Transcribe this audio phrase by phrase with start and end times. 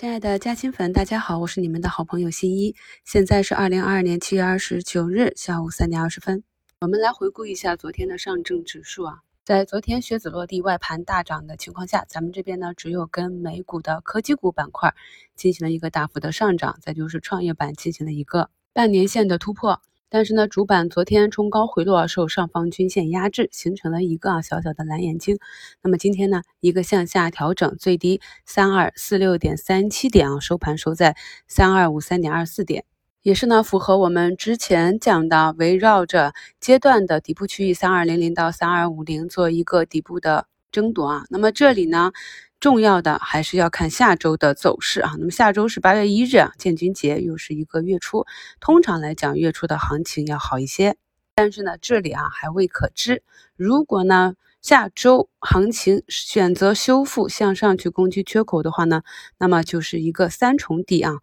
[0.00, 2.74] 亲爱的嘉兴粉，大家好，我是你们的好朋友新一。
[3.04, 6.42] 现在是二零二二年七月二十九日下午三点二十分。
[6.80, 14.94] 我们来回顾一下昨天的上证指数啊，在昨天靴子落地、外盘大涨的情况下，咱们这边呢只有跟美股的科技股板块
[15.36, 19.82] 进行了一个大幅的上涨，再就是创业板进行了一个半年线的突破。
[20.10, 25.38] 但是呢，主板昨天冲高回落，受上方均线压制，形成了一个小小的蓝眼睛。
[25.82, 32.84] 那么今天呢，一个向下调整，最低三二四六点三七点啊，收盘收在三二五三点二四点，
[33.22, 41.24] 也是呢符合我们之前讲的，围绕着阶段的底部区域三二零零到三二五零做一个底部的争夺啊。
[41.30, 42.10] 那么这里呢？
[42.60, 45.14] 重要的还是要看下周的走势啊。
[45.18, 48.26] 那么下周是八月一日啊，建军节，又是一个月初。
[48.60, 50.96] 通常来讲，月初的行情要好一些。
[51.34, 53.22] 但是呢，这里啊还未可知。
[53.56, 59.02] 如果呢下周行情选择修复向上去攻击缺口的话呢，
[59.38, 61.14] 那么就是一个三重底啊，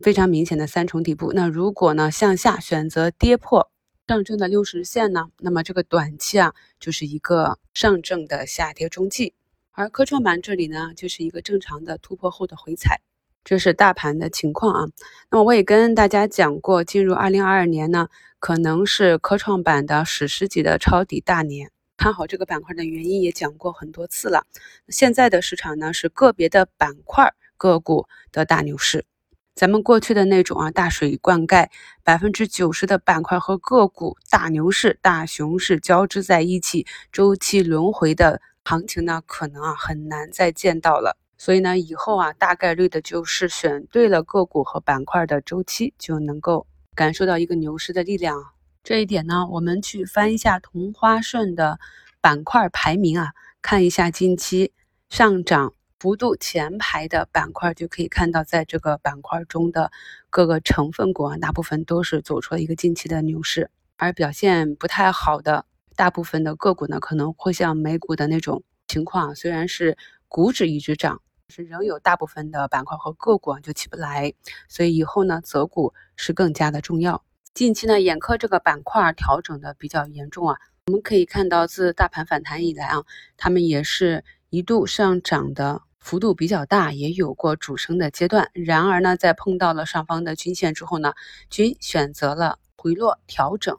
[0.00, 1.32] 非常明显的三重底部。
[1.32, 3.70] 那如果呢向下选择跌破
[4.08, 9.32] 上证的六十日线呢，那么这个短期啊就是一个上证的下跌中继。
[9.74, 13.00] 而科创板这里呢，就是一个正常的突破后的回踩，
[13.42, 14.90] 这是大盘的情况啊。
[15.30, 21.70] 那么我也跟大家讲过，进入二零二二年呢，可能是科创板的史诗级的抄底大年。
[21.96, 24.44] 看好这个板块的原因也讲过很多次了。
[24.88, 29.06] 现在的市场呢，是个别的板块个股的大牛市。
[29.54, 31.68] 咱们过去的那种啊，大水灌溉，
[32.04, 38.42] 百分之九十的板块和个股大牛市、大熊市交织在一起，周期轮回的。
[38.64, 48.42] 行情呢，可能啊很难再见到了，所以呢，以后啊大概率的就是选对了个股和板块的周期，就能够感受到一个牛市的力量。
[48.84, 51.78] 这一点呢，我们去翻一下同花顺的
[52.20, 54.72] 板块排名啊，看一下近期
[55.08, 59.92] 上涨幅度前排的板块，就可以看到，在这个板块中的
[60.30, 65.64] 各个成分股啊，大部分都是走出了一个近期的牛市，而表现不太好的。
[66.02, 69.96] 大部分的个股呢，可能会像美股的那种情况，虽然是
[70.26, 74.34] 股指一直涨，是仍有大部分的板块和个股啊就起不来，
[74.68, 77.22] 所以以后呢择股是更加的重要。
[77.54, 83.04] 近期呢眼科这个板块调整的比较严重啊，我们可以看到自大盘反弹以来啊，
[83.36, 88.50] 他们也是一度上涨的幅度比较大，也有过主升的阶段。
[88.54, 91.12] 然而呢，在碰到了上方的均线之后呢，
[91.48, 93.78] 均选择了回落调整。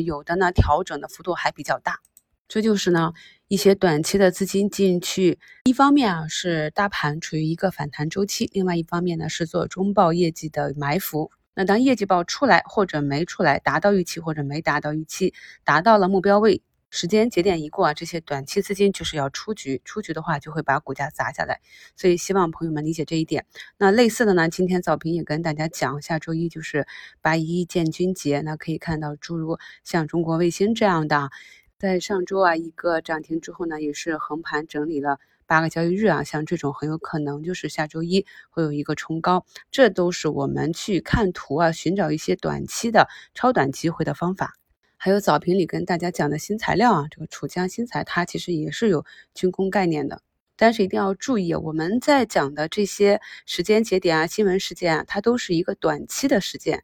[0.00, 2.00] 有的呢，调整的幅度还比较大，
[2.48, 3.12] 这就是呢
[3.48, 5.38] 一些短期的资金进去。
[5.64, 11.30] 一方面啊是大盘处于一个反弹周期，另外一方面呢是做中报业绩的埋伏。
[11.54, 15.32] 那当业绩报出来或者没出来，达到预期或者没达到预期，
[15.64, 16.62] 达到了目标位。
[16.96, 21.60] 时间节点一过啊，这些短期资金就是要出局，出局的话就会把股价砸下来，
[21.96, 23.46] 所以希望朋友们理解这一点。
[23.78, 26.86] 那类似的呢，今天早评也跟大家讲，下周一就是
[27.20, 31.30] 八一建军节，那可以看到诸如像中国卫星这样的，
[31.80, 44.54] 在上周啊一个涨停之后呢，也是横盘整理了八个交易日啊，像这种很有可能就是下周一会有一个冲高，这都是我们去看图啊，寻找一些短期的超短机会的方法。
[45.04, 49.04] 还有早评里跟大家讲的新材料啊，这个楚江新材它其实也是有
[49.34, 50.22] 军工概念的，
[50.56, 56.82] 但是一定要注意，我们在讲的这些时间节点啊、新闻事件啊，它都是一个短期的事件，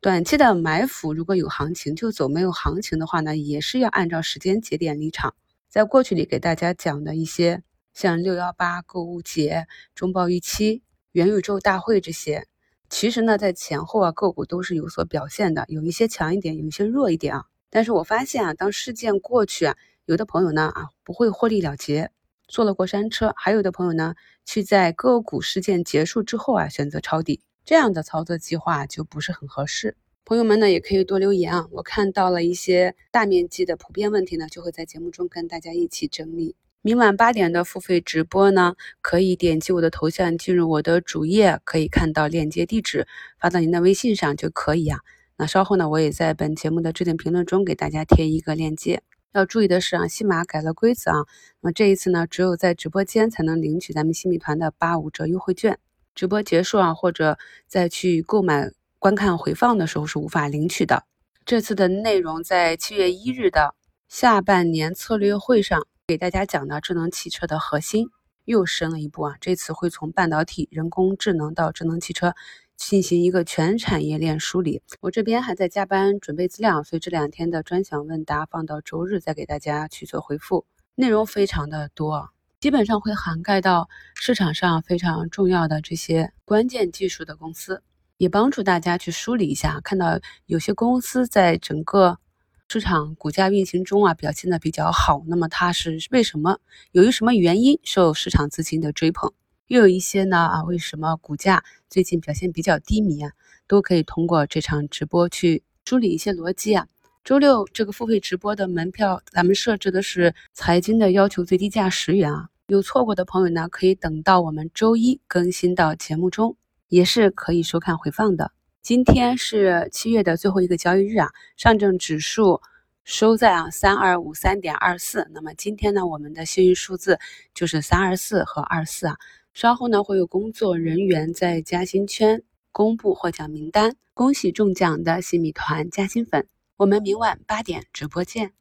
[0.00, 5.36] 短期的埋伏，如果有行情就走，没有行情的话呢，也是要按照时间节点离场。
[5.68, 7.62] 在过去里给大家讲的一些
[7.94, 10.82] 像六幺八购物节、中报预期、
[11.12, 12.48] 元宇宙大会这些，
[12.88, 17.46] 其实呢在前后啊个股都是有所表现的，有一些强一点，有一些弱一点啊。
[17.70, 22.10] 但是我发现啊，当事件过去啊，有的朋友呢啊不会获利了结，
[22.48, 24.14] 坐了过山车；还有的朋友呢，
[24.44, 29.96] 去在个股事件结束之后啊选择抄底，这样的操作计划就不是很合适。
[30.24, 36.56] 朋友们呢也可以多留言啊，我看到了一些大面积的普遍问题呢，就会在节目中跟大家一起整理。
[36.82, 43.06] 明晚八点的付费直播呢，可以点击我的头像进入我的主页，可以看到链接地址，
[43.38, 45.00] 发到您的微信上就可以啊。
[45.40, 49.02] 那稍后呢，我也在本节目的置顶评论中给大家贴一个链接。
[49.32, 51.24] 要注意的是啊，西马改了规则啊，
[51.62, 55.78] 那这一次呢，只有在直播间才能领取咱们新米团的八五折优惠券，
[56.14, 61.04] 直播结束啊，或者再去购买观看回放的时候是无法领取的。
[61.46, 63.74] 这次的内容在七月一日的
[64.08, 68.10] 下半年策略会上给大家讲的智能汽车的核心
[68.44, 72.34] 又深了一步啊，这次会从半导体、人工智能到智能汽车。
[72.80, 82.30] 进行一个全产业链梳理，我这边还在加班准备资料，所以这两天的专享问答放到周日再给大家去做回复，内容非常的多。
[82.58, 87.82] 基本上会涵盖到市场上非常重要的这些关键技术的公司，
[88.16, 92.18] 也帮助大家去梳理一下，看到有些公司在整个
[92.66, 96.58] 市场股价运行中啊表现的比较好，那么它是为什么？
[96.92, 99.32] 由于什么原因受市场资金的追捧？
[99.70, 103.30] 又有一些呢啊，为什么股价最近表现比较低迷啊？
[103.68, 106.88] 都可以通过这场直播去梳理一些逻辑啊。
[107.22, 112.48] 周六这个付费直播的门票，咱们设置的是财经的要求最低价十元啊。
[112.66, 116.56] 有错过的朋友呢，可以等到我们周一更新到节目中，
[116.88, 118.50] 也是可以收看回放的。
[118.82, 122.60] 今天是七月的最后一个交易日啊，上证指数
[123.04, 125.28] 收在啊三二五三点二四。
[125.32, 127.18] 那么今天呢，我们的幸运数字
[127.54, 129.16] 就是三二四和二四啊。
[129.52, 138.59] 稍后呢，会有工作人员在嘉兴圈公布获奖名单，恭喜中奖的新米团嘉兴粉，我们明晚八点直播见。